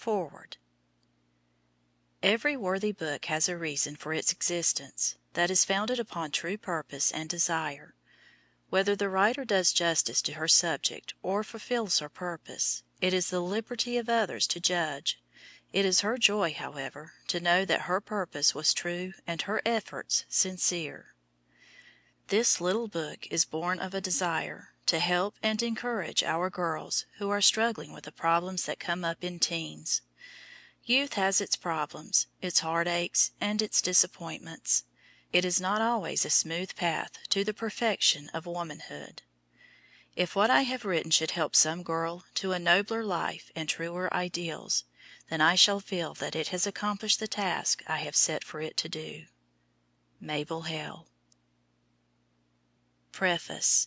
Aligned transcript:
FOREWORD 0.00 0.56
Every 2.22 2.56
worthy 2.56 2.90
book 2.90 3.26
has 3.26 3.50
a 3.50 3.56
reason 3.58 3.96
for 3.96 4.14
its 4.14 4.32
existence, 4.32 5.18
that 5.34 5.50
is 5.50 5.66
founded 5.66 6.00
upon 6.00 6.30
true 6.30 6.56
purpose 6.56 7.10
and 7.10 7.28
desire. 7.28 7.92
Whether 8.70 8.96
the 8.96 9.10
writer 9.10 9.44
does 9.44 9.74
justice 9.74 10.22
to 10.22 10.32
her 10.32 10.48
subject 10.48 11.12
or 11.22 11.44
fulfils 11.44 11.98
her 11.98 12.08
purpose, 12.08 12.82
it 13.02 13.12
is 13.12 13.28
the 13.28 13.40
liberty 13.40 13.98
of 13.98 14.08
others 14.08 14.46
to 14.46 14.58
judge. 14.58 15.20
It 15.70 15.84
is 15.84 16.00
her 16.00 16.16
joy, 16.16 16.54
however, 16.54 17.12
to 17.26 17.38
know 17.38 17.66
that 17.66 17.82
her 17.82 18.00
purpose 18.00 18.54
was 18.54 18.72
true 18.72 19.12
and 19.26 19.42
her 19.42 19.60
efforts 19.66 20.24
sincere. 20.30 21.08
This 22.28 22.58
little 22.58 22.88
book 22.88 23.26
is 23.30 23.44
born 23.44 23.78
of 23.78 23.92
a 23.92 24.00
desire 24.00 24.69
to 24.90 24.98
help 24.98 25.36
and 25.40 25.62
encourage 25.62 26.24
our 26.24 26.50
girls 26.50 27.06
who 27.18 27.30
are 27.30 27.40
struggling 27.40 27.92
with 27.92 28.02
the 28.02 28.10
problems 28.10 28.66
that 28.66 28.80
come 28.80 29.04
up 29.04 29.22
in 29.22 29.38
teens. 29.38 30.02
Youth 30.84 31.12
has 31.12 31.40
its 31.40 31.54
problems, 31.54 32.26
its 32.42 32.58
heartaches, 32.58 33.30
and 33.40 33.62
its 33.62 33.80
disappointments. 33.80 34.82
It 35.32 35.44
is 35.44 35.60
not 35.60 35.80
always 35.80 36.24
a 36.24 36.30
smooth 36.30 36.74
path 36.74 37.12
to 37.28 37.44
the 37.44 37.54
perfection 37.54 38.30
of 38.34 38.46
womanhood. 38.46 39.22
If 40.16 40.34
what 40.34 40.50
I 40.50 40.62
have 40.62 40.84
written 40.84 41.12
should 41.12 41.30
help 41.30 41.54
some 41.54 41.84
girl 41.84 42.24
to 42.34 42.50
a 42.50 42.58
nobler 42.58 43.04
life 43.04 43.52
and 43.54 43.68
truer 43.68 44.12
ideals, 44.12 44.82
then 45.28 45.40
I 45.40 45.54
shall 45.54 45.78
feel 45.78 46.14
that 46.14 46.34
it 46.34 46.48
has 46.48 46.66
accomplished 46.66 47.20
the 47.20 47.28
task 47.28 47.84
I 47.86 47.98
have 47.98 48.16
set 48.16 48.42
for 48.42 48.60
it 48.60 48.76
to 48.78 48.88
do. 48.88 49.26
MABEL 50.20 50.62
HALE. 50.62 51.06
PREFACE 53.12 53.86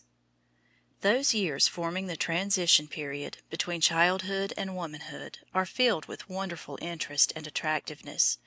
those 1.04 1.34
years 1.34 1.68
forming 1.68 2.06
the 2.06 2.16
transition 2.16 2.88
period 2.88 3.36
between 3.50 3.78
childhood 3.78 4.54
and 4.56 4.74
womanhood 4.74 5.36
are 5.52 5.66
filled 5.66 6.06
with 6.06 6.30
wonderful 6.30 6.78
interest 6.80 7.30
and 7.36 7.46
attractiveness, 7.46 8.38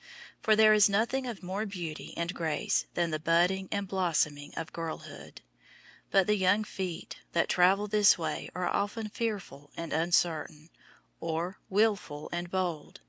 for 0.42 0.56
there 0.56 0.74
is 0.74 0.90
nothing 0.90 1.24
of 1.24 1.40
more 1.40 1.64
beauty 1.64 2.12
and 2.16 2.34
grace 2.34 2.84
than 2.94 3.12
the 3.12 3.20
budding 3.20 3.68
and 3.70 3.86
blossoming 3.86 4.52
of 4.56 4.72
girlhood. 4.72 5.40
But 6.10 6.26
the 6.26 6.34
young 6.34 6.64
feet 6.64 7.18
that 7.30 7.48
travel 7.48 7.86
this 7.86 8.18
way 8.18 8.50
are 8.56 8.66
often 8.66 9.08
fearful 9.08 9.70
and 9.76 9.92
uncertain, 9.92 10.68
or 11.20 11.58
wilful 11.70 12.28
and 12.32 12.50
bold. 12.50 13.00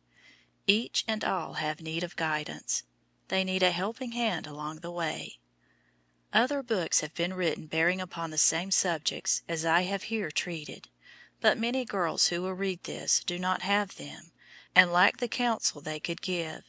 Each 0.67 1.03
and 1.07 1.23
all 1.23 1.53
have 1.53 1.81
need 1.81 2.03
of 2.03 2.15
guidance. 2.15 2.83
They 3.29 3.43
need 3.43 3.63
a 3.63 3.71
helping 3.71 4.11
hand 4.11 4.45
along 4.45 4.81
the 4.81 4.91
way. 4.91 5.38
Other 6.33 6.61
books 6.61 7.01
have 7.01 7.15
been 7.15 7.33
written 7.33 7.65
bearing 7.65 7.99
upon 7.99 8.29
the 8.29 8.37
same 8.37 8.69
subjects 8.69 9.41
as 9.49 9.65
I 9.65 9.81
have 9.81 10.03
here 10.03 10.29
treated, 10.29 10.87
but 11.41 11.57
many 11.57 11.85
girls 11.85 12.27
who 12.27 12.41
will 12.43 12.53
read 12.53 12.83
this 12.83 13.23
do 13.23 13.39
not 13.39 13.63
have 13.63 13.95
them, 13.95 14.31
and 14.75 14.93
lack 14.93 15.17
the 15.17 15.27
counsel 15.27 15.81
they 15.81 15.99
could 15.99 16.21
give. 16.21 16.63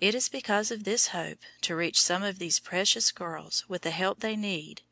It 0.00 0.14
is 0.14 0.30
because 0.30 0.70
of 0.70 0.84
this 0.84 1.08
hope 1.08 1.40
to 1.60 1.76
reach 1.76 2.00
some 2.00 2.22
of 2.22 2.38
these 2.38 2.58
precious 2.58 3.12
girls 3.12 3.64
with 3.68 3.82
the 3.82 3.90
help 3.90 4.20
they 4.20 4.34
need, 4.34 4.82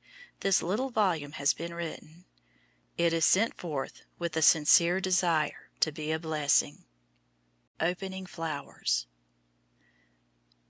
this 0.41 0.63
little 0.63 0.91
volume 0.91 1.33
has 1.33 1.55
been 1.55 1.73
written. 1.73 2.25
It 2.99 3.13
is 3.15 3.25
sent 3.25 3.57
forth 3.57 4.03
with 4.19 4.37
a 4.37 4.43
sincere 4.43 5.01
desire 5.01 5.71
to 5.81 5.91
be 5.91 6.13
a 6.13 6.19
blessing. 6.19 6.85
Opening 7.81 8.27
Flowers 8.27 9.08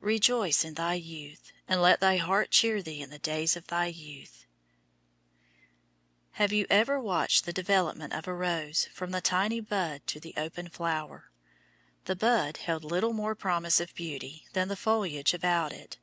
Rejoice 0.00 0.64
in 0.64 0.74
thy 0.74 0.94
youth, 0.94 1.52
and 1.66 1.82
let 1.82 2.00
thy 2.00 2.18
heart 2.18 2.50
cheer 2.50 2.82
thee 2.82 3.02
in 3.02 3.10
the 3.10 3.18
days 3.18 3.56
of 3.56 3.66
thy 3.66 3.86
youth. 3.86 4.46
Have 6.32 6.52
you 6.52 6.66
ever 6.70 7.00
watched 7.00 7.44
the 7.44 7.52
development 7.52 8.12
of 8.12 8.28
a 8.28 8.32
rose 8.32 8.88
from 8.92 9.10
the 9.10 9.20
tiny 9.20 9.58
bud 9.58 10.02
to 10.06 10.20
the 10.20 10.34
open 10.36 10.69
flower? 10.69 11.30
The 12.04 12.14
bud 12.14 12.58
held 12.58 12.84
little 12.84 13.12
more 13.12 13.34
promise 13.34 13.80
of 13.80 13.94
beauty 13.94 14.44
than 14.52 14.69
the 14.69 14.76
foliage 14.76 15.34
about 15.34 15.72
it, 15.72 15.98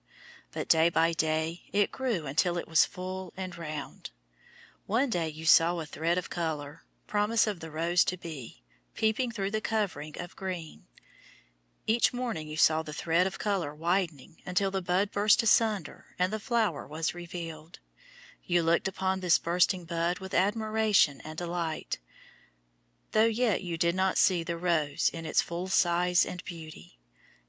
but 0.51 0.67
day 0.67 0.89
by 0.89 1.13
day 1.13 1.63
it 1.71 1.91
grew 1.91 2.25
until 2.25 2.57
it 2.57 2.67
was 2.67 2.85
full 2.85 3.33
and 3.37 3.57
round. 3.57 4.09
One 4.87 5.09
day 5.09 5.29
you 5.29 5.45
saw 5.45 5.79
a 5.79 5.85
thread 5.85 6.17
of 6.17 6.29
color, 6.29 6.83
promise 7.07 7.47
of 7.47 7.61
the 7.61 7.71
rose 7.71 8.03
to 8.05 8.17
be, 8.17 8.61
peeping 8.93 9.31
through 9.31 9.51
the 9.51 9.61
covering 9.61 10.19
of 10.19 10.35
green. 10.35 10.83
Each 11.87 12.11
morning 12.11 12.47
you 12.47 12.57
saw 12.57 12.81
the 12.81 12.93
thread 12.93 13.27
of 13.27 13.37
color 13.37 13.75
widening 13.75 14.41
until 14.43 14.71
the 14.71 14.81
bud 14.81 15.11
burst 15.11 15.43
asunder 15.43 16.05
and 16.17 16.33
the 16.33 16.39
flower 16.39 16.87
was 16.87 17.13
revealed. 17.13 17.77
You 18.43 18.63
looked 18.63 18.87
upon 18.87 19.19
this 19.19 19.37
bursting 19.37 19.85
bud 19.85 20.17
with 20.17 20.33
admiration 20.33 21.21
and 21.21 21.37
delight, 21.37 21.99
though 23.11 23.25
yet 23.25 23.61
you 23.61 23.77
did 23.77 23.93
not 23.93 24.17
see 24.17 24.41
the 24.41 24.57
rose 24.57 25.11
in 25.13 25.27
its 25.27 25.43
full 25.43 25.67
size 25.67 26.25
and 26.25 26.43
beauty. 26.43 26.97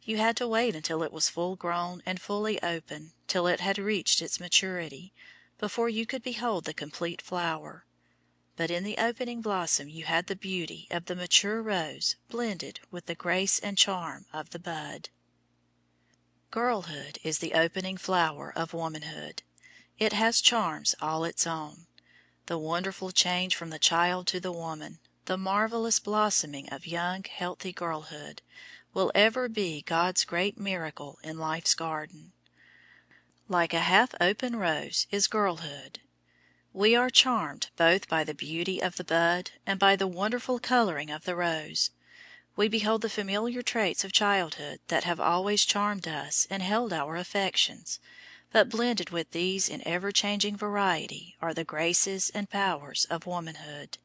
You 0.03 0.19
had 0.19 0.37
to 0.37 0.47
wait 0.47 0.77
until 0.77 1.03
it 1.03 1.13
was 1.13 1.31
full 1.31 1.57
grown 1.57 2.03
and 2.05 2.21
fully 2.21 2.63
open, 2.63 3.13
till 3.27 3.47
it 3.47 3.61
had 3.61 3.79
reached 3.79 4.21
its 4.21 4.39
maturity, 4.39 5.15
before 5.57 5.89
you 5.89 6.05
could 6.05 6.23
behold 6.23 6.67
the 6.67 6.75
complete 6.75 7.23
flower 7.23 7.86
but 8.57 8.71
in 8.71 8.85
the 8.85 8.97
opening 8.97 9.43
blossom 9.43 9.89
you 9.89 10.05
had 10.05 10.27
the 10.27 10.37
beauty 10.37 10.89
of 10.91 11.05
the 11.05 11.15
mature 11.15 11.63
rose 11.63 12.17
blended 12.29 12.81
with 12.91 13.07
the 13.07 13.15
grace 13.15 13.59
and 13.59 13.77
charm 13.77 14.25
of 14.33 14.51
the 14.51 14.59
bud. 14.59 15.11
Girlhood 16.51 17.19
is 17.23 17.39
the 17.39 17.53
opening 17.53 17.99
flower 17.99 18.53
of 18.57 18.73
womanhood. 18.73 19.43
It 19.99 20.15
has 20.15 20.41
charms 20.41 20.95
all 21.03 21.25
its 21.25 21.47
own. 21.47 21.87
The 22.47 22.59
wonderful 22.59 23.11
change 23.11 23.55
from 23.55 23.71
the 23.71 23.79
child 23.79 24.27
to 24.29 24.41
the 24.41 24.53
woman, 24.53 25.01
the 25.27 25.37
marvellous 25.37 25.99
blossoming 25.99 26.69
of 26.71 26.87
young, 26.87 27.25
healthy 27.25 27.73
girlhood, 27.73 28.41
will 28.95 29.13
ever 29.15 29.49
be 29.49 29.83
God's 29.83 30.25
great 30.25 30.59
miracle 30.59 31.19
in 31.23 31.39
life's 31.39 31.75
garden. 31.75 32.33
Like 33.49 33.75
a 33.75 33.81
half 33.81 34.15
open 34.21 34.57
rose 34.57 35.07
is 35.11 35.27
girlhood 35.27 36.01
we 36.77 36.95
are 36.95 37.09
charmed 37.09 37.71
both 37.79 38.07
by 38.07 38.23
the 38.23 38.35
beauty 38.35 38.83
of 38.83 38.97
the 38.97 39.05
bud 39.05 39.51
and 39.67 39.79
by 39.79 39.97
the 39.97 40.07
wonderful 40.07 40.59
coloring 40.59 41.11
of 41.11 41.25
the 41.25 41.35
rose. 41.35 41.91
We 42.55 42.69
behold 42.69 43.01
the 43.01 43.09
familiar 43.09 43.63
traits 43.63 44.05
of 44.05 44.13
childhood 44.13 44.81
that 44.89 45.05
have 45.05 45.19
always 45.19 45.65
charmed 45.65 46.07
us 46.07 46.47
and 46.51 46.63
held 46.63 46.93
our 46.93 47.17
affections, 47.17 47.99
but 48.53 48.69
blended 48.69 49.09
with 49.09 49.31
these 49.31 49.71
in 49.71 49.89
ever 49.89 50.13
changing 50.13 50.59
variety 50.59 51.35
are 51.41 51.55
the 51.55 51.65
graces 51.65 52.29
and 52.35 52.51
powers 52.51 53.07
of 53.09 53.25
womanhood. 53.25 53.97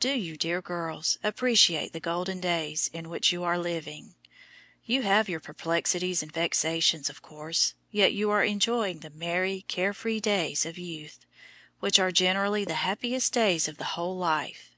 Do 0.00 0.10
you, 0.10 0.36
dear 0.36 0.60
girls, 0.60 1.16
appreciate 1.24 1.94
the 1.94 1.98
golden 1.98 2.40
days 2.40 2.90
in 2.92 3.08
which 3.08 3.32
you 3.32 3.42
are 3.42 3.56
living? 3.56 4.16
You 4.84 5.00
have 5.00 5.30
your 5.30 5.40
perplexities 5.40 6.22
and 6.22 6.30
vexations, 6.30 7.08
of 7.08 7.22
course, 7.22 7.72
yet 7.90 8.12
you 8.12 8.30
are 8.30 8.44
enjoying 8.44 8.98
the 8.98 9.08
merry, 9.08 9.64
care 9.66 9.94
free 9.94 10.20
days 10.20 10.66
of 10.66 10.76
youth 10.76 11.24
which 11.84 11.98
are 11.98 12.10
generally 12.10 12.64
the 12.64 12.80
happiest 12.88 13.30
days 13.34 13.68
of 13.68 13.76
the 13.76 13.92
whole 13.92 14.16
life. 14.16 14.70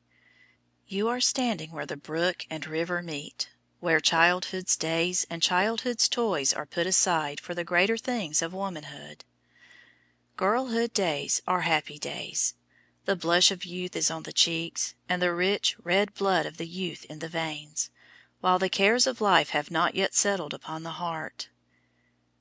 You 0.88 1.06
are 1.06 1.20
standing 1.20 1.70
where 1.70 1.86
the 1.86 1.96
brook 1.96 2.44
and 2.50 2.66
river 2.66 3.00
meet, 3.00 3.48
where 3.78 4.00
childhood's 4.00 4.74
days 4.74 5.24
and 5.30 5.40
childhood's 5.40 6.08
toys 6.08 6.52
are 6.52 6.66
put 6.66 6.84
aside 6.84 7.38
for 7.38 7.54
the 7.54 7.62
greater 7.62 7.96
things 7.96 8.42
of 8.42 8.52
womanhood. 8.52 9.24
Girlhood 10.36 10.92
days 10.92 11.40
are 11.46 11.60
happy 11.60 11.96
days. 11.96 12.54
The 13.04 13.14
blush 13.14 13.52
of 13.52 13.64
youth 13.64 13.94
is 13.94 14.10
on 14.10 14.24
the 14.24 14.32
cheeks, 14.32 14.96
and 15.08 15.22
the 15.22 15.32
rich, 15.32 15.76
red 15.84 16.12
blood 16.12 16.44
of 16.44 16.56
the 16.56 16.66
youth 16.66 17.04
in 17.04 17.20
the 17.20 17.28
veins, 17.28 17.88
while 18.40 18.58
the 18.58 18.68
cares 18.68 19.06
of 19.06 19.20
life 19.20 19.50
have 19.50 19.70
not 19.70 19.94
yet 19.94 20.12
settled 20.12 20.52
upon 20.52 20.82
the 20.82 20.98
heart. 20.98 21.50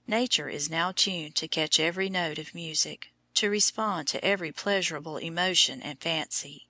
Nature 0.07 0.49
is 0.49 0.71
now 0.71 0.91
tuned 0.91 1.35
to 1.35 1.47
catch 1.47 1.79
every 1.79 2.09
note 2.09 2.39
of 2.39 2.55
music, 2.55 3.11
to 3.35 3.50
respond 3.50 4.07
to 4.07 4.23
every 4.23 4.51
pleasurable 4.51 5.18
emotion 5.18 5.81
and 5.81 6.00
fancy. 6.00 6.68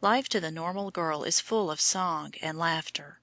Life 0.00 0.28
to 0.30 0.40
the 0.40 0.50
normal 0.50 0.90
girl 0.90 1.24
is 1.24 1.40
full 1.40 1.70
of 1.70 1.80
song 1.80 2.32
and 2.42 2.58
laughter. 2.58 3.20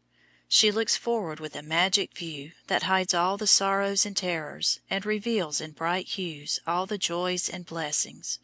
She 0.48 0.72
looks 0.72 0.96
forward 0.96 1.40
with 1.40 1.56
a 1.56 1.62
magic 1.62 2.16
view 2.16 2.52
that 2.68 2.84
hides 2.84 3.14
all 3.14 3.36
the 3.36 3.48
sorrows 3.48 4.06
and 4.06 4.16
terrors, 4.16 4.80
and 4.90 5.06
reveals 5.06 5.60
in 5.60 5.72
bright 5.72 6.08
hues 6.08 6.60
all 6.66 6.86
the 6.86 6.98
joys 6.98 7.50
and 7.50 7.66
blessings. 7.66 8.40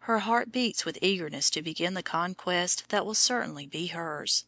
Her 0.00 0.20
heart 0.20 0.52
beats 0.52 0.84
with 0.84 0.98
eagerness 1.02 1.48
to 1.50 1.62
begin 1.62 1.94
the 1.94 2.02
conquest 2.02 2.90
that 2.90 3.06
will 3.06 3.14
certainly 3.14 3.66
be 3.66 3.86
hers. 3.88 4.44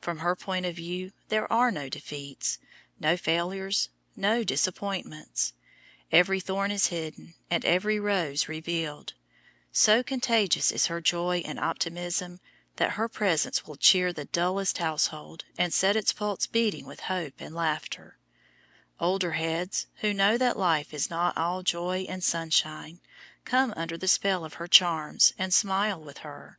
From 0.00 0.18
her 0.18 0.36
point 0.36 0.66
of 0.66 0.76
view 0.76 1.12
there 1.28 1.50
are 1.50 1.72
no 1.72 1.88
defeats, 1.88 2.58
no 3.00 3.16
failures, 3.16 3.88
no 4.14 4.44
disappointments. 4.44 5.54
Every 6.12 6.40
thorn 6.40 6.70
is 6.70 6.88
hidden, 6.88 7.32
and 7.50 7.64
every 7.64 7.98
rose 7.98 8.46
revealed. 8.46 9.14
So 9.72 10.02
contagious 10.02 10.70
is 10.70 10.86
her 10.86 11.00
joy 11.00 11.42
and 11.46 11.58
optimism 11.58 12.38
that 12.76 12.92
her 12.92 13.08
presence 13.08 13.66
will 13.66 13.76
cheer 13.76 14.12
the 14.12 14.26
dullest 14.26 14.76
household 14.76 15.44
and 15.56 15.72
set 15.72 15.96
its 15.96 16.12
pulse 16.12 16.46
beating 16.46 16.84
with 16.84 17.00
hope 17.00 17.34
and 17.38 17.54
laughter. 17.54 18.18
Older 19.00 19.32
heads, 19.32 19.86
who 20.02 20.12
know 20.12 20.36
that 20.36 20.58
life 20.58 20.92
is 20.92 21.08
not 21.08 21.36
all 21.36 21.62
joy 21.62 22.04
and 22.08 22.22
sunshine, 22.22 23.00
come 23.46 23.72
under 23.74 23.96
the 23.96 24.06
spell 24.06 24.44
of 24.44 24.54
her 24.54 24.68
charms 24.68 25.32
and 25.38 25.54
smile 25.54 26.00
with 26.00 26.18
her. 26.18 26.58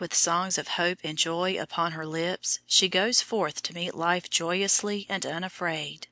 with 0.00 0.12
songs 0.12 0.58
of 0.58 0.66
hope 0.66 0.98
and 1.04 1.16
joy 1.16 1.56
upon 1.56 1.92
her 1.92 2.04
lips, 2.04 2.58
she 2.66 2.88
goes 2.88 3.22
forth 3.22 3.62
to 3.62 3.72
meet 3.74 3.94
life 3.94 4.28
joyously 4.28 5.06
and 5.08 5.24
unafraid. 5.24 6.08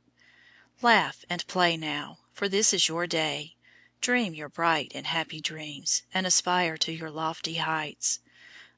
Laugh 0.81 1.25
and 1.29 1.45
play 1.49 1.77
now, 1.77 2.20
for 2.41 2.49
this 2.49 2.73
is 2.73 2.89
your 2.89 3.07
day. 3.07 3.55
Dream 4.01 4.33
your 4.33 4.49
bright 4.49 4.93
and 4.95 5.07
happy 5.07 5.43
dreams, 5.43 6.05
and 6.15 6.27
aspire 6.27 6.79
to 6.79 6.91
your 6.91 7.11
lofty 7.11 7.57
heights. 7.57 8.21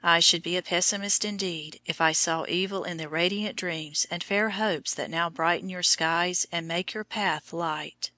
I 0.02 0.18
should 0.18 0.42
be 0.42 0.56
a 0.56 0.62
pessimist 0.62 1.24
indeed 1.24 1.78
if 1.86 2.00
I 2.00 2.10
saw 2.10 2.44
evil 2.48 2.82
in 2.82 2.96
the 2.96 3.08
radiant 3.08 3.54
dreams 3.54 4.04
and 4.10 4.24
fair 4.24 4.50
hopes 4.50 4.92
that 4.94 5.10
now 5.10 5.30
brighten 5.30 5.68
your 5.68 5.84
skies 5.84 6.44
and 6.50 6.66
make 6.66 6.92
your 6.92 7.04
path 7.04 7.52
light. 7.52 8.10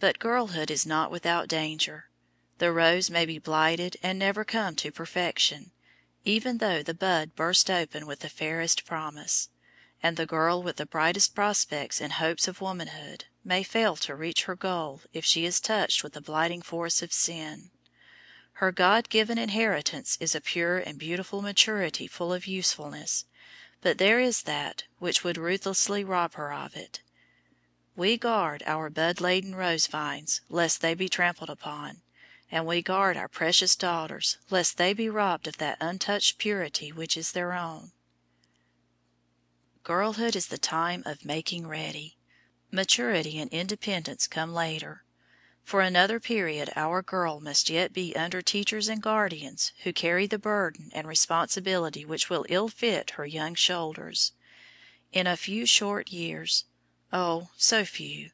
But 0.00 0.18
girlhood 0.18 0.70
is 0.70 0.86
not 0.86 1.10
without 1.10 1.46
danger. 1.46 2.06
The 2.56 2.72
rose 2.72 3.10
may 3.10 3.26
be 3.26 3.38
blighted 3.38 3.98
and 4.02 4.18
never 4.18 4.42
come 4.42 4.74
to 4.76 4.90
perfection, 4.90 5.72
even 6.24 6.56
though 6.56 6.82
the 6.82 6.94
bud 6.94 7.36
burst 7.36 7.70
open 7.70 8.06
with 8.06 8.20
the 8.20 8.30
fairest 8.30 8.86
promise, 8.86 9.50
and 10.02 10.16
the 10.16 10.26
girl 10.26 10.62
with 10.62 10.76
the 10.76 10.86
brightest 10.86 11.34
prospects 11.34 12.00
and 12.00 12.14
hopes 12.14 12.46
of 12.46 12.60
womanhood 12.60 13.24
may 13.44 13.62
fail 13.62 13.96
to 13.96 14.14
reach 14.14 14.44
her 14.44 14.54
goal 14.54 15.00
if 15.12 15.24
she 15.24 15.44
is 15.44 15.60
touched 15.60 16.04
with 16.04 16.12
the 16.12 16.20
blighting 16.20 16.62
force 16.62 17.02
of 17.02 17.12
sin. 17.12 17.70
Her 18.54 18.72
God 18.72 19.08
given 19.08 19.38
inheritance 19.38 20.18
is 20.20 20.34
a 20.34 20.40
pure 20.40 20.78
and 20.78 20.98
beautiful 20.98 21.42
maturity 21.42 22.06
full 22.06 22.32
of 22.32 22.46
usefulness, 22.46 23.24
but 23.80 23.98
there 23.98 24.20
is 24.20 24.42
that 24.42 24.84
which 24.98 25.22
would 25.22 25.38
ruthlessly 25.38 26.04
rob 26.04 26.34
her 26.34 26.52
of 26.52 26.76
it. 26.76 27.00
We 27.96 28.16
guard 28.16 28.62
our 28.66 28.90
bud 28.90 29.20
laden 29.20 29.54
rose 29.54 29.86
vines 29.86 30.40
lest 30.48 30.80
they 30.80 30.94
be 30.94 31.08
trampled 31.08 31.50
upon, 31.50 32.02
and 32.50 32.66
we 32.66 32.82
guard 32.82 33.16
our 33.16 33.28
precious 33.28 33.76
daughters 33.76 34.38
lest 34.50 34.76
they 34.76 34.92
be 34.92 35.08
robbed 35.08 35.46
of 35.46 35.58
that 35.58 35.78
untouched 35.80 36.38
purity 36.38 36.92
which 36.92 37.16
is 37.16 37.32
their 37.32 37.52
own. 37.52 37.92
Girlhood 39.88 40.36
is 40.36 40.48
the 40.48 40.58
time 40.58 41.02
of 41.06 41.24
making 41.24 41.66
ready. 41.66 42.18
Maturity 42.70 43.38
and 43.38 43.50
independence 43.50 44.26
come 44.26 44.52
later. 44.52 45.02
For 45.64 45.80
another 45.80 46.20
period 46.20 46.70
our 46.76 47.00
girl 47.00 47.40
must 47.40 47.70
yet 47.70 47.94
be 47.94 48.14
under 48.14 48.42
teachers 48.42 48.88
and 48.88 49.00
guardians 49.00 49.72
who 49.84 49.94
carry 49.94 50.26
the 50.26 50.38
burden 50.38 50.90
and 50.92 51.08
responsibility 51.08 52.04
which 52.04 52.28
will 52.28 52.44
ill 52.50 52.68
fit 52.68 53.12
her 53.12 53.24
young 53.24 53.54
shoulders. 53.54 54.32
In 55.10 55.26
a 55.26 55.38
few 55.38 55.64
short 55.64 56.10
years 56.10 56.66
oh, 57.10 57.48
so 57.56 57.86
few 57.86 58.28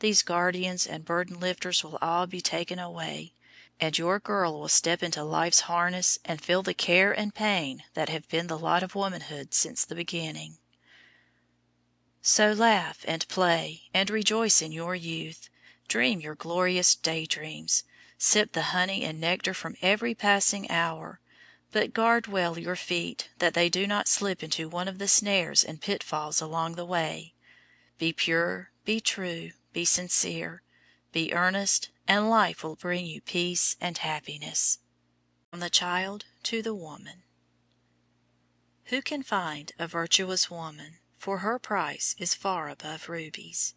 these 0.00 0.24
guardians 0.24 0.88
and 0.88 1.04
burden 1.04 1.38
lifters 1.38 1.84
will 1.84 2.00
all 2.02 2.26
be 2.26 2.40
taken 2.40 2.80
away, 2.80 3.32
and 3.78 3.96
your 3.96 4.18
girl 4.18 4.58
will 4.58 4.66
step 4.66 5.04
into 5.04 5.22
life's 5.22 5.60
harness 5.70 6.18
and 6.24 6.42
feel 6.42 6.64
the 6.64 6.74
care 6.74 7.12
and 7.12 7.32
pain 7.32 7.84
that 7.94 8.08
have 8.08 8.28
been 8.28 8.48
the 8.48 8.58
lot 8.58 8.82
of 8.82 8.96
womanhood 8.96 9.54
since 9.54 9.84
the 9.84 9.94
beginning. 9.94 10.58
So 12.28 12.50
laugh 12.52 13.04
and 13.06 13.24
play 13.28 13.82
and 13.94 14.10
rejoice 14.10 14.60
in 14.60 14.72
your 14.72 14.96
youth. 14.96 15.48
Dream 15.86 16.20
your 16.20 16.34
glorious 16.34 16.96
day 16.96 17.24
dreams. 17.24 17.84
Sip 18.18 18.50
the 18.50 18.74
honey 18.74 19.04
and 19.04 19.20
nectar 19.20 19.54
from 19.54 19.76
every 19.80 20.12
passing 20.12 20.68
hour, 20.68 21.20
but 21.70 21.94
guard 21.94 22.26
well 22.26 22.58
your 22.58 22.74
feet 22.74 23.30
that 23.38 23.54
they 23.54 23.68
do 23.68 23.86
not 23.86 24.08
slip 24.08 24.42
into 24.42 24.68
one 24.68 24.88
of 24.88 24.98
the 24.98 25.06
snares 25.06 25.62
and 25.62 25.80
pitfalls 25.80 26.40
along 26.40 26.72
the 26.74 26.84
way. 26.84 27.32
Be 27.96 28.12
pure, 28.12 28.72
be 28.84 28.98
true, 28.98 29.52
be 29.72 29.84
sincere, 29.84 30.62
be 31.12 31.32
earnest, 31.32 31.90
and 32.08 32.28
life 32.28 32.64
will 32.64 32.74
bring 32.74 33.06
you 33.06 33.20
peace 33.20 33.76
and 33.80 33.98
happiness. 33.98 34.80
From 35.48 35.60
the 35.60 35.70
Child 35.70 36.24
to 36.42 36.60
the 36.60 36.74
Woman 36.74 37.22
Who 38.86 39.00
can 39.00 39.22
find 39.22 39.70
a 39.78 39.86
virtuous 39.86 40.50
woman, 40.50 40.98
for 41.16 41.38
her 41.38 41.58
price 41.58 42.14
is 42.18 42.34
far 42.34 42.68
above 42.68 43.08
rubies? 43.08 43.74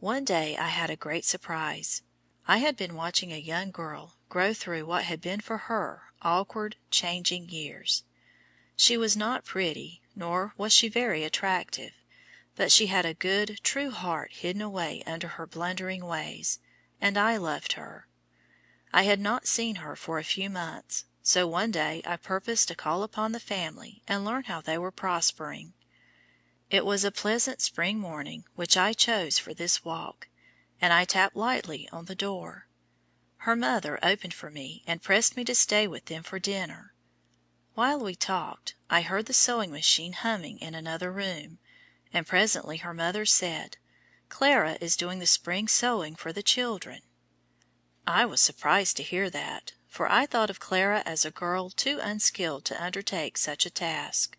One 0.00 0.24
day 0.24 0.56
I 0.56 0.68
had 0.68 0.90
a 0.90 0.96
great 0.96 1.24
surprise. 1.24 2.02
I 2.46 2.58
had 2.58 2.76
been 2.76 2.94
watching 2.94 3.32
a 3.32 3.38
young 3.38 3.70
girl 3.70 4.16
grow 4.28 4.52
through 4.52 4.84
what 4.84 5.04
had 5.04 5.20
been 5.20 5.40
for 5.40 5.56
her 5.56 6.02
awkward, 6.20 6.76
changing 6.90 7.48
years. 7.48 8.04
She 8.76 8.96
was 8.96 9.16
not 9.16 9.44
pretty, 9.44 10.02
nor 10.16 10.54
was 10.56 10.72
she 10.72 10.88
very 10.88 11.22
attractive, 11.22 11.92
but 12.56 12.72
she 12.72 12.86
had 12.86 13.04
a 13.04 13.14
good, 13.14 13.60
true 13.62 13.90
heart 13.90 14.32
hidden 14.32 14.62
away 14.62 15.02
under 15.06 15.28
her 15.28 15.46
blundering 15.46 16.04
ways, 16.04 16.58
and 17.00 17.16
I 17.16 17.36
loved 17.36 17.74
her. 17.74 18.08
I 18.92 19.02
had 19.04 19.20
not 19.20 19.46
seen 19.46 19.76
her 19.76 19.94
for 19.96 20.18
a 20.18 20.24
few 20.24 20.48
months, 20.48 21.04
so 21.26 21.46
one 21.46 21.70
day 21.70 22.02
I 22.06 22.16
purposed 22.16 22.68
to 22.68 22.74
call 22.74 23.02
upon 23.02 23.32
the 23.32 23.40
family 23.40 24.02
and 24.06 24.26
learn 24.26 24.44
how 24.44 24.60
they 24.60 24.76
were 24.76 24.90
prospering. 24.90 25.72
It 26.70 26.84
was 26.84 27.02
a 27.02 27.10
pleasant 27.10 27.62
spring 27.62 27.98
morning 27.98 28.44
which 28.54 28.76
I 28.76 28.92
chose 28.92 29.38
for 29.38 29.54
this 29.54 29.86
walk, 29.86 30.28
and 30.82 30.92
I 30.92 31.06
tapped 31.06 31.34
lightly 31.34 31.88
on 31.90 32.04
the 32.04 32.14
door. 32.14 32.68
Her 33.38 33.56
mother 33.56 33.98
opened 34.02 34.34
for 34.34 34.50
me 34.50 34.84
and 34.86 35.02
pressed 35.02 35.34
me 35.34 35.44
to 35.44 35.54
stay 35.54 35.86
with 35.86 36.04
them 36.06 36.22
for 36.22 36.38
dinner. 36.38 36.92
While 37.74 38.00
we 38.00 38.14
talked, 38.14 38.74
I 38.90 39.00
heard 39.00 39.24
the 39.24 39.32
sewing 39.32 39.70
machine 39.70 40.12
humming 40.12 40.58
in 40.58 40.74
another 40.74 41.10
room, 41.10 41.58
and 42.12 42.26
presently 42.26 42.76
her 42.78 42.92
mother 42.92 43.24
said, 43.24 43.78
"Clara 44.28 44.76
is 44.78 44.94
doing 44.94 45.20
the 45.20 45.26
spring 45.26 45.68
sewing 45.68 46.16
for 46.16 46.34
the 46.34 46.42
children." 46.42 47.00
I 48.06 48.26
was 48.26 48.42
surprised 48.42 48.98
to 48.98 49.02
hear 49.02 49.30
that, 49.30 49.72
for 49.94 50.10
I 50.10 50.26
thought 50.26 50.50
of 50.50 50.58
Clara 50.58 51.04
as 51.06 51.24
a 51.24 51.30
girl 51.30 51.70
too 51.70 52.00
unskilled 52.02 52.64
to 52.64 52.84
undertake 52.84 53.38
such 53.38 53.64
a 53.64 53.70
task. 53.70 54.36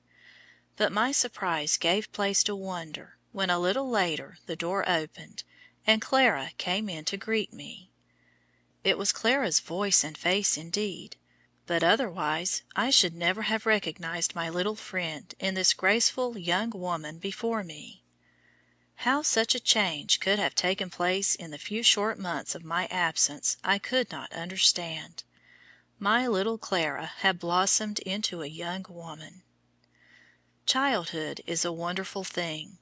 But 0.76 0.92
my 0.92 1.14
surprise 1.14 1.78
gave 1.78 2.12
place 2.12 2.44
to 2.44 2.56
wonder 2.58 3.16
when 3.32 3.50
a 3.50 3.58
little 3.58 3.90
later 3.90 4.38
the 4.48 4.58
door 4.58 4.84
opened, 4.86 5.46
and 5.88 6.02
Clara 6.02 6.52
came 6.58 6.90
in 6.90 7.06
to 7.06 7.16
greet 7.16 7.54
me. 7.54 7.90
It 8.84 8.98
was 8.98 9.14
Clara's 9.14 9.62
voice 9.62 10.04
and 10.04 10.18
face 10.18 10.58
indeed, 10.58 11.16
but 11.66 11.86
otherwise 11.86 12.64
I 12.76 12.90
should 12.90 13.16
never 13.16 13.44
have 13.44 13.66
recognized 13.66 14.36
my 14.36 14.50
little 14.50 14.76
friend 14.76 15.34
in 15.40 15.54
this 15.54 15.74
graceful 15.74 16.38
young 16.38 16.72
woman 16.72 17.18
before 17.18 17.64
me. 17.64 18.04
How 19.08 19.22
such 19.22 19.56
a 19.56 19.62
change 19.62 20.20
could 20.20 20.38
have 20.38 20.54
taken 20.54 20.90
place 20.90 21.34
in 21.34 21.52
the 21.52 21.58
few 21.58 21.82
short 21.82 22.20
months 22.20 22.56
of 22.56 22.66
my 22.66 22.88
absence 22.88 23.56
I 23.64 23.80
could 23.80 24.12
not 24.12 24.34
understand. 24.34 25.24
My 26.00 26.28
little 26.28 26.58
Clara 26.58 27.06
had 27.20 27.40
blossomed 27.40 28.00
into 28.00 28.42
a 28.42 28.48
young 28.48 28.86
woman. 28.90 29.44
Childhood 30.66 31.40
is 31.48 31.64
a 31.64 31.72
wonderful 31.72 32.26
thing. 32.26 32.80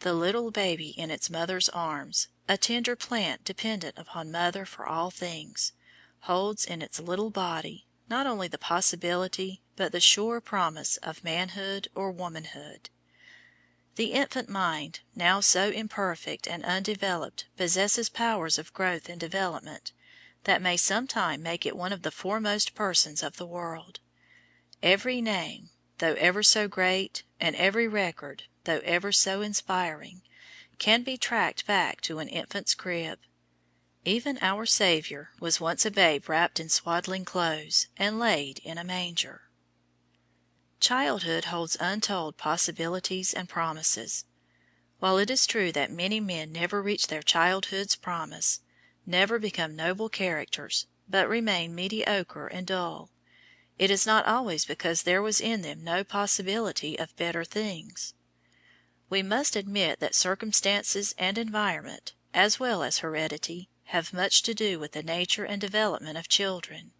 The 0.00 0.12
little 0.12 0.52
baby 0.52 0.90
in 0.90 1.10
its 1.10 1.28
mother's 1.28 1.68
arms, 1.70 2.28
a 2.48 2.56
tender 2.56 2.94
plant 2.94 3.44
dependent 3.44 3.98
upon 3.98 4.30
mother 4.30 4.64
for 4.64 4.86
all 4.86 5.10
things, 5.10 5.72
holds 6.20 6.64
in 6.64 6.80
its 6.80 7.00
little 7.00 7.30
body 7.30 7.88
not 8.08 8.24
only 8.24 8.46
the 8.46 8.56
possibility 8.56 9.60
but 9.74 9.90
the 9.90 9.98
sure 9.98 10.40
promise 10.40 10.96
of 10.98 11.24
manhood 11.24 11.88
or 11.92 12.12
womanhood. 12.12 12.88
The 13.96 14.12
infant 14.12 14.48
mind, 14.48 15.00
now 15.16 15.40
so 15.40 15.70
imperfect 15.70 16.46
and 16.46 16.64
undeveloped, 16.64 17.46
possesses 17.56 18.08
powers 18.08 18.58
of 18.58 18.72
growth 18.72 19.08
and 19.08 19.18
development 19.18 19.90
that 20.44 20.62
may 20.62 20.76
some 20.76 21.06
time 21.06 21.42
make 21.42 21.66
it 21.66 21.76
one 21.76 21.92
of 21.92 22.02
the 22.02 22.10
foremost 22.10 22.74
persons 22.74 23.22
of 23.22 23.36
the 23.36 23.46
world. 23.46 24.00
Every 24.82 25.20
name, 25.20 25.70
though 25.98 26.14
ever 26.14 26.42
so 26.42 26.68
great, 26.68 27.22
and 27.40 27.56
every 27.56 27.88
record, 27.88 28.44
though 28.64 28.80
ever 28.84 29.12
so 29.12 29.42
inspiring, 29.42 30.22
can 30.78 31.02
be 31.02 31.16
tracked 31.16 31.66
back 31.66 32.00
to 32.02 32.18
an 32.18 32.28
infant's 32.28 32.74
crib. 32.74 33.18
Even 34.04 34.38
our 34.42 34.66
Saviour 34.66 35.30
was 35.40 35.60
once 35.60 35.86
a 35.86 35.90
babe 35.90 36.28
wrapped 36.28 36.60
in 36.60 36.68
swaddling 36.68 37.24
clothes, 37.24 37.88
and 37.96 38.18
laid 38.18 38.58
in 38.58 38.76
a 38.76 38.84
manger. 38.84 39.42
Childhood 40.80 41.46
holds 41.46 41.78
untold 41.80 42.36
possibilities 42.36 43.32
and 43.32 43.48
promises. 43.48 44.26
While 44.98 45.16
it 45.16 45.30
is 45.30 45.46
true 45.46 45.72
that 45.72 45.90
many 45.90 46.20
men 46.20 46.52
never 46.52 46.82
reach 46.82 47.06
their 47.06 47.22
childhood's 47.22 47.96
promise, 47.96 48.60
never 49.06 49.38
become 49.38 49.76
noble 49.76 50.08
characters, 50.08 50.86
but 51.08 51.28
remain 51.28 51.74
mediocre 51.74 52.46
and 52.46 52.66
dull, 52.66 53.10
it 53.78 53.90
is 53.90 54.06
not 54.06 54.26
always 54.26 54.64
because 54.64 55.02
there 55.02 55.22
was 55.22 55.40
in 55.40 55.62
them 55.62 55.82
no 55.82 56.04
possibility 56.04 56.98
of 56.98 57.16
better 57.16 57.44
things. 57.44 58.14
We 59.10 59.22
must 59.22 59.56
admit 59.56 60.00
that 60.00 60.14
circumstances 60.14 61.14
and 61.18 61.36
environment, 61.36 62.14
as 62.32 62.60
well 62.60 62.82
as 62.82 62.98
heredity, 62.98 63.68
have 63.86 64.12
much 64.12 64.42
to 64.42 64.54
do 64.54 64.78
with 64.78 64.92
the 64.92 65.02
nature 65.02 65.44
and 65.44 65.60
development 65.60 66.16
of 66.16 66.28
children, 66.28 66.92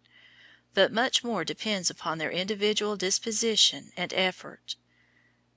but 0.73 0.91
much 0.91 1.23
more 1.23 1.45
depends 1.45 1.89
upon 1.89 2.17
their 2.17 2.31
individual 2.31 2.97
disposition 2.97 3.91
and 3.95 4.13
effort. 4.13 4.75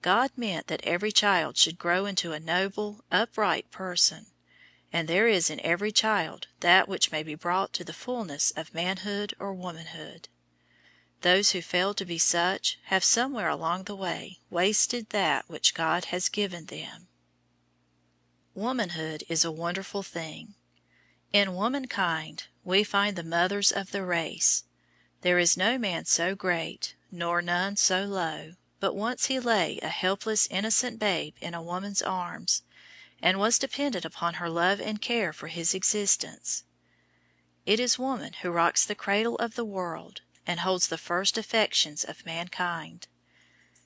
God 0.00 0.31
meant 0.37 0.69
that 0.69 0.85
every 0.85 1.11
child 1.11 1.57
should 1.57 1.78
grow 1.78 2.07
into 2.07 2.33
a 2.33 2.40
noble, 2.40 3.05
upright 3.11 3.71
person, 3.73 4.26
and 4.92 5.09
there 5.09 5.28
is 5.28 5.50
in 5.50 5.61
every 5.61 5.92
child 5.92 6.47
that 6.61 6.88
which 6.88 7.12
may 7.12 7.23
be 7.23 7.35
brought 7.35 7.73
to 7.73 7.85
the 7.85 7.92
fullness 7.92 8.50
of 8.52 8.75
manhood 8.75 9.35
or 9.38 9.52
womanhood. 9.52 10.28
Those 11.21 11.50
who 11.50 11.62
fail 11.62 11.95
to 11.95 12.04
be 12.04 12.18
such 12.18 12.78
have 12.85 13.02
somewhere 13.02 13.49
along 13.49 13.85
the 13.85 13.97
way 13.97 14.38
wasted 14.50 15.11
that 15.11 15.49
which 15.49 15.75
God 15.75 16.07
has 16.07 16.28
given 16.28 16.66
them. 16.66 17.09
Womanhood 18.54 19.25
is 19.28 19.45
a 19.45 19.52
wonderful 19.52 20.02
thing. 20.02 20.54
In 21.33 21.54
womankind 21.54 22.47
we 22.64 22.85
find 22.85 23.16
the 23.16 23.23
mothers 23.23 23.73
of 23.73 23.90
the 23.90 24.04
race. 24.04 24.64
There 25.23 25.38
is 25.38 25.57
no 25.57 25.78
man 25.78 26.04
so 26.04 26.35
great, 26.35 26.95
nor 27.11 27.42
none 27.42 27.76
so 27.76 28.04
low, 28.04 28.52
but 28.80 28.95
once 28.95 29.26
he 29.26 29.40
lay 29.40 29.78
a 29.83 29.88
helpless 29.88 30.47
innocent 30.50 30.99
babe 30.99 31.35
in 31.40 31.54
a 31.54 31.62
woman's 31.62 32.02
arms, 32.02 32.62
and 33.23 33.39
was 33.39 33.59
dependent 33.59 34.05
upon 34.05 34.35
her 34.35 34.49
love 34.49 34.81
and 34.81 35.01
care 35.01 35.33
for 35.33 35.49
his 35.49 35.75
existence. 35.75 36.65
It 37.67 37.81
is 37.81 37.99
woman 37.99 38.33
who 38.43 38.51
rocks 38.51 38.85
the 38.85 38.95
cradle 38.95 39.37
of 39.37 39.55
the 39.55 39.65
world, 39.65 40.23
and 40.47 40.61
holds 40.61 40.89
the 40.89 40.97
first 40.97 41.37
affections 41.37 42.05
of 42.05 42.25
mankind. 42.25 43.09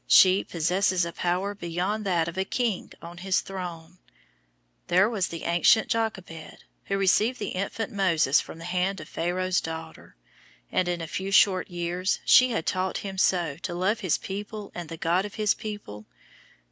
She 0.06 0.44
possesses 0.44 1.04
a 1.04 1.12
power 1.12 1.54
beyond 1.54 2.04
that 2.04 2.28
of 2.28 2.38
a 2.38 2.44
king 2.44 2.92
on 3.00 3.18
his 3.18 3.40
throne. 3.40 3.98
There 4.86 5.08
was 5.08 5.28
the 5.28 5.44
ancient 5.44 5.88
Jochebed, 5.88 6.64
who 6.84 6.98
received 6.98 7.38
the 7.38 7.48
infant 7.48 7.92
Moses 7.92 8.40
from 8.40 8.58
the 8.58 8.64
hand 8.64 9.00
of 9.00 9.08
Pharaoh's 9.08 9.60
daughter 9.60 10.16
and 10.72 10.88
in 10.88 11.02
a 11.02 11.06
few 11.06 11.30
short 11.30 11.68
years 11.68 12.20
she 12.24 12.50
had 12.50 12.64
taught 12.64 12.98
him 12.98 13.18
so 13.18 13.56
to 13.60 13.74
love 13.74 14.00
his 14.00 14.16
people 14.16 14.72
and 14.74 14.88
the 14.88 14.96
God 14.96 15.26
of 15.26 15.34
his 15.34 15.54
people, 15.54 16.06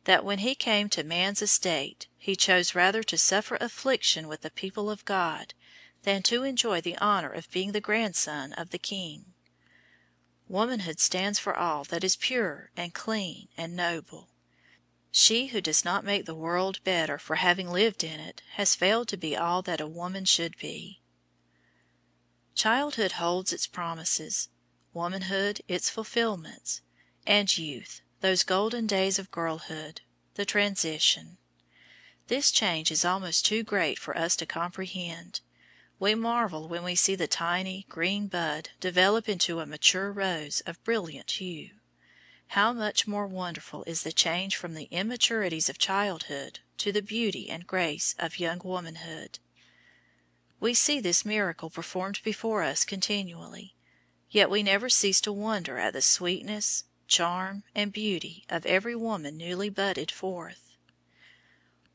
that 0.04 0.24
when 0.24 0.38
he 0.38 0.54
came 0.54 0.88
to 0.88 1.04
man's 1.04 1.42
estate 1.42 2.06
he 2.16 2.36
chose 2.36 2.74
rather 2.74 3.02
to 3.02 3.16
suffer 3.16 3.56
affliction 3.60 4.28
with 4.28 4.42
the 4.42 4.50
people 4.50 4.90
of 4.90 5.04
God 5.04 5.54
than 6.02 6.22
to 6.22 6.44
enjoy 6.44 6.80
the 6.80 6.98
honour 6.98 7.30
of 7.30 7.50
being 7.50 7.72
the 7.72 7.80
grandson 7.80 8.52
of 8.54 8.70
the 8.70 8.78
King. 8.78 9.34
Womanhood 10.48 10.98
stands 10.98 11.38
for 11.38 11.56
all 11.56 11.84
that 11.84 12.02
is 12.02 12.16
pure 12.16 12.70
and 12.76 12.92
clean 12.92 13.48
and 13.56 13.76
noble. 13.76 14.28
She 15.12 15.48
who 15.48 15.60
does 15.60 15.84
not 15.84 16.04
make 16.04 16.24
the 16.24 16.34
world 16.34 16.82
better 16.84 17.18
for 17.18 17.36
having 17.36 17.70
lived 17.70 18.02
in 18.02 18.20
it 18.20 18.42
has 18.54 18.74
failed 18.74 19.08
to 19.08 19.16
be 19.16 19.36
all 19.36 19.62
that 19.62 19.80
a 19.80 19.86
woman 19.86 20.24
should 20.24 20.56
be. 20.56 21.00
Childhood 22.54 23.12
holds 23.12 23.52
its 23.52 23.66
promises, 23.66 24.48
womanhood 24.92 25.60
its 25.68 25.88
fulfilments, 25.88 26.82
and 27.26 27.56
youth, 27.56 28.02
those 28.20 28.42
golden 28.42 28.86
days 28.86 29.18
of 29.18 29.30
girlhood, 29.30 30.02
the 30.34 30.44
transition. 30.44 31.38
This 32.28 32.50
change 32.50 32.90
is 32.90 33.04
almost 33.04 33.46
too 33.46 33.62
great 33.62 33.98
for 33.98 34.16
us 34.16 34.36
to 34.36 34.46
comprehend. 34.46 35.40
We 35.98 36.14
marvel 36.14 36.68
when 36.68 36.84
we 36.84 36.94
see 36.94 37.14
the 37.14 37.26
tiny, 37.26 37.86
green 37.88 38.26
bud 38.26 38.70
develop 38.78 39.28
into 39.28 39.60
a 39.60 39.66
mature 39.66 40.12
rose 40.12 40.60
of 40.66 40.82
brilliant 40.84 41.30
hue. 41.32 41.70
How 42.48 42.72
much 42.72 43.06
more 43.06 43.26
wonderful 43.26 43.84
is 43.84 44.02
the 44.02 44.12
change 44.12 44.56
from 44.56 44.74
the 44.74 44.88
immaturities 44.90 45.68
of 45.68 45.78
childhood 45.78 46.60
to 46.78 46.92
the 46.92 47.02
beauty 47.02 47.48
and 47.48 47.66
grace 47.66 48.14
of 48.18 48.38
young 48.38 48.60
womanhood. 48.64 49.38
We 50.58 50.74
see 50.74 51.00
this 51.00 51.24
miracle 51.24 51.70
performed 51.70 52.20
before 52.22 52.62
us 52.62 52.84
continually, 52.84 53.74
yet 54.30 54.50
we 54.50 54.62
never 54.62 54.88
cease 54.88 55.20
to 55.22 55.32
wonder 55.32 55.78
at 55.78 55.92
the 55.92 56.02
sweetness, 56.02 56.84
charm, 57.10 57.64
and 57.74 57.92
beauty 57.92 58.44
of 58.48 58.64
every 58.64 58.96
woman 58.96 59.36
newly 59.36 59.68
budded 59.68 60.10
forth. 60.10 60.70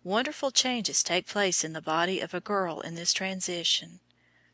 Wonderful 0.04 0.52
changes 0.52 1.02
take 1.02 1.26
place 1.26 1.64
in 1.64 1.74
the 1.74 1.82
body 1.82 2.20
of 2.20 2.36
a 2.36 2.40
girl 2.40 2.82
in 2.82 2.94
this 2.94 3.12
transition. 3.12 4.02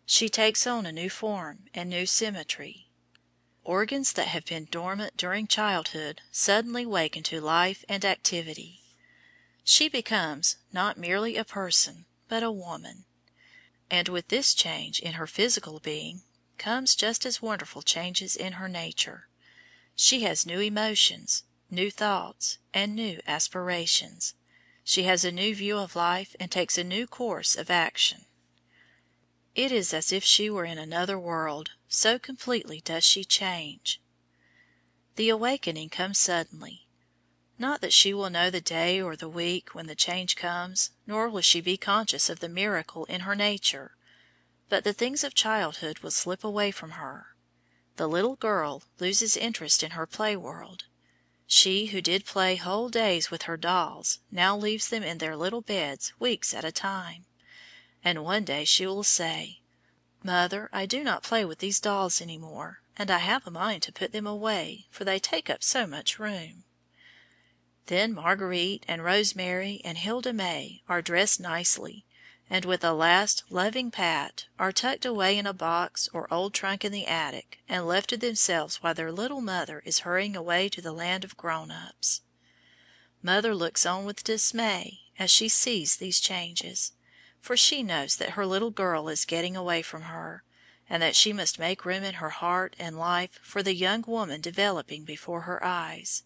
She 0.06 0.30
takes 0.30 0.66
on 0.66 0.86
a 0.86 0.94
new 0.94 1.10
form 1.10 1.66
and 1.74 1.90
new 1.90 2.06
symmetry. 2.06 2.88
Organs 3.66 4.14
that 4.14 4.30
have 4.30 4.46
been 4.46 4.70
dormant 4.72 5.18
during 5.18 5.48
childhood 5.48 6.22
suddenly 6.32 6.86
wake 6.86 7.18
into 7.18 7.42
life 7.42 7.84
and 7.90 8.06
activity. 8.06 8.80
She 9.64 9.90
becomes, 9.90 10.56
not 10.72 10.98
merely 10.98 11.36
a 11.36 11.44
person, 11.44 12.06
but 12.30 12.44
a 12.44 12.52
woman. 12.52 13.04
And 13.90 14.08
with 14.08 14.30
this 14.30 14.54
change 14.54 15.00
in 15.02 15.14
her 15.14 15.28
physical 15.28 15.80
being 15.80 16.22
comes 16.58 16.96
just 16.96 17.26
as 17.26 17.42
wonderful 17.42 17.82
changes 17.82 18.36
in 18.38 18.54
her 18.54 18.70
nature. 18.70 19.28
She 19.96 20.22
has 20.22 20.46
new 20.46 20.60
emotions, 20.60 21.44
new 21.70 21.92
thoughts, 21.92 22.58
and 22.74 22.96
new 22.96 23.20
aspirations. 23.28 24.34
She 24.84 25.04
has 25.04 25.24
a 25.24 25.32
new 25.32 25.56
view 25.56 25.78
of 25.78 25.96
life 25.96 26.36
and 26.40 26.52
takes 26.52 26.78
a 26.78 26.84
new 26.84 27.08
course 27.08 27.56
of 27.56 27.70
action. 27.70 28.26
It 29.54 29.72
is 29.72 29.94
as 29.94 30.12
if 30.12 30.24
she 30.24 30.50
were 30.50 30.66
in 30.66 30.78
another 30.78 31.20
world, 31.20 31.72
so 31.88 32.18
completely 32.18 32.82
does 32.82 33.04
she 33.04 33.24
change. 33.24 34.02
The 35.18 35.30
awakening 35.30 35.90
comes 35.90 36.18
suddenly. 36.18 36.88
Not 37.60 37.82
that 37.82 37.94
she 37.94 38.14
will 38.14 38.30
know 38.30 38.50
the 38.50 38.62
day 38.62 39.02
or 39.02 39.16
the 39.16 39.30
week 39.30 39.76
when 39.76 39.88
the 39.88 39.96
change 39.96 40.36
comes, 40.36 40.92
nor 41.06 41.30
will 41.30 41.42
she 41.42 41.62
be 41.62 41.78
conscious 41.78 42.30
of 42.30 42.40
the 42.40 42.50
miracle 42.50 43.06
in 43.06 43.22
her 43.22 43.36
nature, 43.36 43.96
but 44.68 44.84
the 44.84 44.94
things 44.94 45.24
of 45.24 45.36
childhood 45.36 46.00
will 46.00 46.12
slip 46.12 46.44
away 46.44 46.72
from 46.72 46.92
her. 46.92 47.31
The 47.98 48.08
little 48.08 48.38
girl 48.38 48.84
loses 49.00 49.36
interest 49.36 49.84
in 49.84 49.92
her 49.92 50.08
play 50.08 50.38
world. 50.38 50.86
She 51.46 51.88
who 51.88 52.00
did 52.00 52.24
play 52.24 52.56
whole 52.56 52.88
days 52.88 53.30
with 53.30 53.42
her 53.42 53.58
dolls 53.58 54.20
now 54.32 54.56
leaves 54.56 54.88
them 54.88 55.04
in 55.04 55.18
their 55.18 55.36
little 55.36 55.60
beds 55.60 56.14
weeks 56.18 56.54
at 56.54 56.64
a 56.64 56.72
time, 56.72 57.26
and 58.02 58.24
one 58.24 58.46
day 58.46 58.64
she 58.64 58.88
will 58.88 59.04
say, 59.04 59.60
"Mother, 60.24 60.70
I 60.72 60.86
do 60.86 61.04
not 61.04 61.22
play 61.22 61.44
with 61.44 61.60
these 61.60 61.82
dolls 61.82 62.22
any 62.22 62.38
more, 62.38 62.82
and 62.96 63.12
I 63.12 63.18
have 63.18 63.46
a 63.46 63.52
mind 63.52 63.84
to 63.84 63.92
put 63.92 64.14
them 64.14 64.26
away, 64.26 64.88
for 64.90 65.04
they 65.04 65.20
take 65.20 65.50
up 65.50 65.62
so 65.62 65.86
much 65.86 66.18
room." 66.18 66.64
Then 67.88 68.14
Marguerite 68.14 68.86
and 68.88 69.04
Rosemary 69.04 69.82
and 69.84 69.98
Hilda 69.98 70.32
May 70.32 70.82
are 70.88 71.02
dressed 71.02 71.42
nicely, 71.42 72.06
and 72.54 72.66
with 72.66 72.84
a 72.84 72.92
last 72.92 73.46
loving 73.50 73.90
pat 73.90 74.46
are 74.60 74.74
tucked 74.74 75.06
away 75.06 75.38
in 75.38 75.48
a 75.48 75.54
box 75.54 76.10
or 76.12 76.32
old 76.34 76.54
trunk 76.54 76.84
in 76.84 76.92
the 76.92 77.08
attic 77.08 77.60
and 77.70 77.88
left 77.88 78.10
to 78.10 78.18
themselves 78.18 78.84
while 78.84 78.94
their 78.94 79.10
little 79.10 79.40
mother 79.40 79.82
is 79.86 80.00
hurrying 80.00 80.36
away 80.36 80.68
to 80.68 80.82
the 80.82 80.92
land 80.92 81.24
of 81.24 81.38
grown 81.38 81.72
ups. 81.72 82.20
Mother 83.24 83.56
looks 83.56 83.86
on 83.86 84.04
with 84.04 84.26
dismay 84.26 85.00
as 85.18 85.32
she 85.32 85.48
sees 85.48 85.96
these 85.96 86.20
changes, 86.20 86.92
for 87.40 87.56
she 87.56 87.82
knows 87.82 88.18
that 88.18 88.32
her 88.32 88.46
little 88.46 88.70
girl 88.70 89.08
is 89.08 89.24
getting 89.24 89.56
away 89.56 89.82
from 89.82 90.02
her, 90.02 90.44
and 90.90 91.02
that 91.02 91.16
she 91.16 91.32
must 91.32 91.58
make 91.58 91.86
room 91.86 92.04
in 92.04 92.16
her 92.16 92.32
heart 92.32 92.76
and 92.78 93.00
life 93.00 93.40
for 93.42 93.64
the 93.64 93.74
young 93.74 94.04
woman 94.06 94.42
developing 94.42 95.06
before 95.06 95.42
her 95.42 95.64
eyes. 95.64 96.24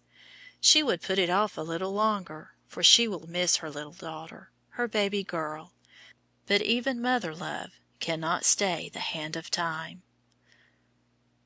She 0.60 0.82
would 0.82 1.04
put 1.04 1.20
it 1.20 1.30
off 1.30 1.56
a 1.56 1.62
little 1.62 1.94
longer, 1.94 2.54
for 2.66 2.82
she 2.82 3.08
will 3.08 3.28
miss 3.28 3.58
her 3.58 3.70
little 3.70 3.94
daughter, 3.94 4.50
her 4.70 4.88
baby 4.88 5.24
girl. 5.24 5.75
But 6.48 6.62
even 6.62 7.02
mother 7.02 7.34
love 7.34 7.72
cannot 8.00 8.46
stay 8.46 8.90
the 8.94 9.00
hand 9.00 9.36
of 9.36 9.50
time. 9.50 10.04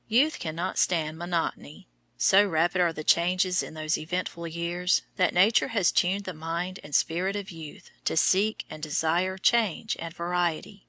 Youth 0.08 0.40
cannot 0.40 0.78
stand 0.78 1.18
monotony. 1.18 1.88
So 2.18 2.46
rapid 2.46 2.82
are 2.82 2.92
the 2.92 3.06
changes 3.06 3.64
in 3.64 3.76
those 3.76 3.98
eventful 3.98 4.48
years 4.48 5.04
that 5.16 5.34
Nature 5.34 5.70
has 5.70 5.92
tuned 5.94 6.26
the 6.26 6.34
mind 6.34 6.80
and 6.84 6.94
spirit 6.94 7.38
of 7.38 7.50
youth 7.50 7.92
to 8.04 8.18
seek 8.18 8.66
and 8.70 8.84
desire 8.84 9.38
change 9.38 9.96
and 10.00 10.14
variety. 10.14 10.86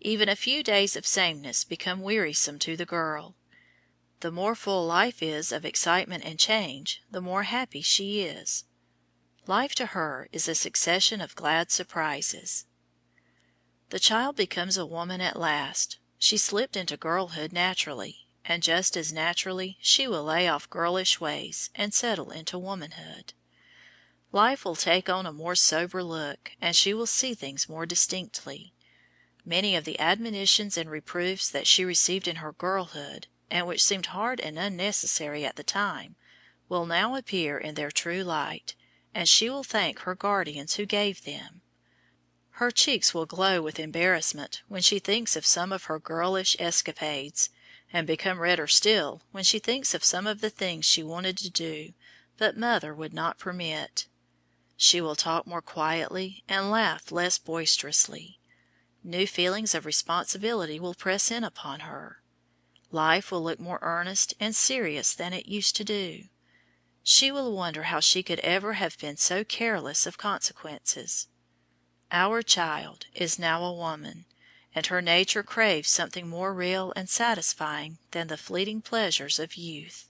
Even 0.00 0.28
a 0.28 0.36
few 0.36 0.62
days 0.62 0.96
of 0.96 1.06
sameness 1.06 1.64
become 1.64 2.02
wearisome 2.02 2.58
to 2.58 2.76
the 2.76 2.84
girl. 2.84 3.36
The 4.20 4.30
more 4.30 4.54
full 4.54 4.84
life 4.84 5.22
is 5.22 5.50
of 5.50 5.64
excitement 5.64 6.24
and 6.26 6.38
change, 6.38 7.02
the 7.10 7.22
more 7.22 7.44
happy 7.44 7.80
she 7.80 8.20
is. 8.20 8.64
Life 9.46 9.74
to 9.76 9.86
her 9.86 10.28
is 10.30 10.46
a 10.46 10.54
succession 10.54 11.22
of 11.22 11.34
glad 11.34 11.70
surprises. 11.70 12.66
The 13.94 14.00
child 14.00 14.34
becomes 14.34 14.76
a 14.76 14.84
woman 14.84 15.20
at 15.20 15.38
last. 15.38 16.00
She 16.18 16.36
slipped 16.36 16.74
into 16.76 16.96
girlhood 16.96 17.52
naturally, 17.52 18.26
and 18.44 18.60
just 18.60 18.96
as 18.96 19.12
naturally 19.12 19.78
she 19.80 20.08
will 20.08 20.24
lay 20.24 20.48
off 20.48 20.68
girlish 20.68 21.20
ways 21.20 21.70
and 21.76 21.94
settle 21.94 22.32
into 22.32 22.58
womanhood. 22.58 23.34
Life 24.32 24.64
will 24.64 24.74
take 24.74 25.08
on 25.08 25.26
a 25.26 25.32
more 25.32 25.54
sober 25.54 26.02
look, 26.02 26.50
and 26.60 26.74
she 26.74 26.92
will 26.92 27.06
see 27.06 27.34
things 27.34 27.68
more 27.68 27.86
distinctly. 27.86 28.72
Many 29.44 29.76
of 29.76 29.84
the 29.84 30.00
admonitions 30.00 30.76
and 30.76 30.90
reproofs 30.90 31.48
that 31.50 31.68
she 31.68 31.84
received 31.84 32.26
in 32.26 32.42
her 32.42 32.50
girlhood 32.50 33.28
and 33.48 33.64
which 33.64 33.84
seemed 33.84 34.06
hard 34.06 34.40
and 34.40 34.58
unnecessary 34.58 35.44
at 35.44 35.54
the 35.54 35.62
time, 35.62 36.16
will 36.68 36.84
now 36.84 37.14
appear 37.14 37.58
in 37.58 37.76
their 37.76 37.92
true 37.92 38.24
light, 38.24 38.74
and 39.14 39.28
she 39.28 39.48
will 39.48 39.62
thank 39.62 40.00
her 40.00 40.16
guardians 40.16 40.74
who 40.74 40.84
gave 40.84 41.22
them. 41.22 41.60
Her 42.58 42.70
cheeks 42.70 43.12
will 43.12 43.26
glow 43.26 43.60
with 43.60 43.80
embarrassment 43.80 44.62
when 44.68 44.80
she 44.80 45.00
thinks 45.00 45.34
of 45.34 45.44
some 45.44 45.72
of 45.72 45.84
her 45.84 45.98
girlish 45.98 46.54
escapades, 46.60 47.50
and 47.92 48.06
become 48.06 48.38
redder 48.38 48.68
still 48.68 49.22
when 49.32 49.42
she 49.42 49.58
thinks 49.58 49.92
of 49.92 50.04
some 50.04 50.24
of 50.24 50.40
the 50.40 50.50
things 50.50 50.84
she 50.84 51.02
wanted 51.02 51.36
to 51.38 51.50
do, 51.50 51.94
but 52.38 52.56
mother 52.56 52.94
would 52.94 53.12
not 53.12 53.38
permit. 53.38 54.06
She 54.76 55.00
will 55.00 55.16
talk 55.16 55.48
more 55.48 55.62
quietly 55.62 56.44
and 56.48 56.70
laugh 56.70 57.10
less 57.10 57.38
boisterously. 57.38 58.38
New 59.02 59.26
feelings 59.26 59.74
of 59.74 59.84
responsibility 59.84 60.78
will 60.78 60.94
press 60.94 61.32
in 61.32 61.42
upon 61.42 61.80
her. 61.80 62.22
Life 62.92 63.32
will 63.32 63.42
look 63.42 63.58
more 63.58 63.80
earnest 63.82 64.32
and 64.38 64.54
serious 64.54 65.12
than 65.12 65.32
it 65.32 65.46
used 65.46 65.74
to 65.74 65.84
do. 65.84 66.28
She 67.02 67.32
will 67.32 67.52
wonder 67.52 67.82
how 67.82 67.98
she 67.98 68.22
could 68.22 68.38
ever 68.40 68.74
have 68.74 68.96
been 68.98 69.16
so 69.16 69.42
careless 69.42 70.06
of 70.06 70.18
consequences. 70.18 71.26
Our 72.16 72.42
child 72.42 73.06
is 73.12 73.40
now 73.40 73.64
a 73.64 73.72
woman, 73.72 74.26
and 74.72 74.86
her 74.86 75.02
nature 75.02 75.42
craves 75.42 75.88
something 75.88 76.28
more 76.28 76.54
real 76.54 76.92
and 76.94 77.08
satisfying 77.10 77.98
than 78.12 78.28
the 78.28 78.36
fleeting 78.36 78.82
pleasures 78.82 79.40
of 79.40 79.56
youth. 79.56 80.08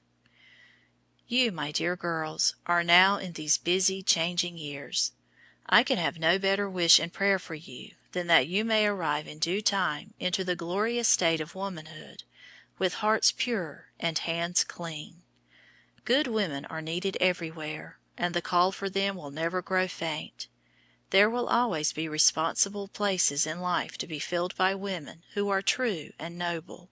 You, 1.27 1.51
my 1.51 1.73
dear 1.73 1.97
girls, 1.97 2.57
are 2.67 2.85
now 2.85 3.17
in 3.17 3.33
these 3.33 3.57
busy, 3.57 4.03
changing 4.03 4.59
years. 4.59 5.13
I 5.67 5.83
can 5.83 5.97
have 5.97 6.19
no 6.19 6.39
better 6.39 6.69
wish 6.69 6.99
and 6.99 7.11
prayer 7.11 7.39
for 7.39 7.55
you 7.55 7.93
than 8.13 8.27
that 8.27 8.49
you 8.49 8.67
may 8.67 8.87
arrive 8.87 9.27
in 9.27 9.39
due 9.39 9.63
time 9.63 10.13
into 10.21 10.45
the 10.45 10.55
glorious 10.55 11.09
state 11.09 11.41
of 11.41 11.55
womanhood, 11.55 12.25
with 12.79 13.01
hearts 13.01 13.33
pure 13.35 13.87
and 13.99 14.19
hands 14.19 14.63
clean. 14.63 15.23
Good 16.05 16.27
women 16.27 16.67
are 16.67 16.83
needed 16.83 17.17
everywhere, 17.19 17.97
and 18.19 18.35
the 18.35 18.43
call 18.43 18.73
for 18.73 18.91
them 18.91 19.17
will 19.17 19.31
never 19.31 19.63
grow 19.63 19.89
faint. 19.89 20.49
There 21.11 21.29
will 21.29 21.49
always 21.49 21.93
be 21.93 22.09
responsible 22.09 22.89
places 22.89 23.47
in 23.47 23.61
life 23.61 23.99
to 23.99 24.07
be 24.07 24.19
filled 24.19 24.57
by 24.57 24.75
women 24.75 25.23
who 25.35 25.51
are 25.51 25.61
true 25.61 26.13
and 26.19 26.39
noble. 26.39 26.89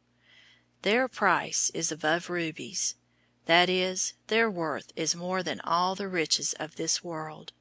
Their 0.82 1.08
price 1.08 1.70
is 1.72 1.90
above 1.90 2.28
rubies; 2.28 2.94
that 3.46 3.70
is, 3.70 4.12
their 4.26 4.50
worth 4.50 4.92
is 4.96 5.16
more 5.16 5.42
than 5.42 5.60
all 5.62 5.94
the 5.94 6.08
riches 6.08 6.52
of 6.60 6.76
this 6.76 7.02
world. 7.02 7.54